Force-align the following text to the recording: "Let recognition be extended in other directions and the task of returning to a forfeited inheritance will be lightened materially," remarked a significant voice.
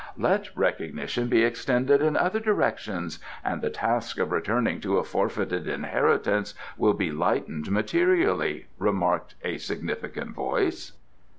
"Let 0.17 0.57
recognition 0.57 1.27
be 1.27 1.43
extended 1.43 2.01
in 2.01 2.17
other 2.17 2.39
directions 2.39 3.19
and 3.45 3.61
the 3.61 3.69
task 3.69 4.17
of 4.17 4.31
returning 4.31 4.81
to 4.81 4.97
a 4.97 5.03
forfeited 5.03 5.67
inheritance 5.67 6.55
will 6.75 6.95
be 6.95 7.11
lightened 7.11 7.69
materially," 7.69 8.65
remarked 8.79 9.35
a 9.43 9.59
significant 9.59 10.31
voice. 10.31 10.93